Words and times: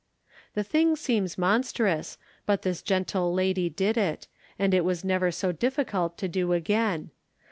The 0.55 0.63
thing 0.63 0.95
seems 0.95 1.37
monstrous, 1.37 2.17
but 2.47 2.63
this 2.63 2.81
gentle 2.81 3.31
lady 3.35 3.69
did 3.69 3.97
it, 3.97 4.27
and 4.57 4.73
it 4.73 4.83
was 4.83 5.03
never 5.03 5.29
so 5.29 5.51
difficult 5.51 6.17
to 6.17 6.27
do 6.27 6.53
again. 6.53 7.11